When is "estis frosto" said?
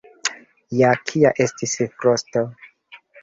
1.45-2.45